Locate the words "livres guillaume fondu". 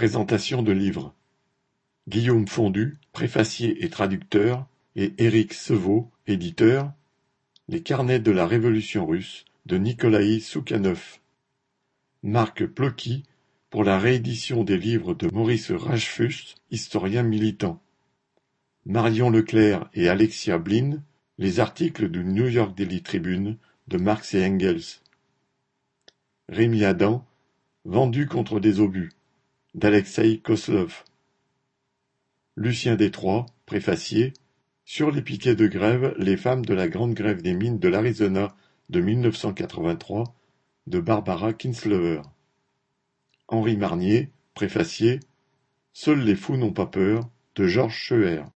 0.72-2.96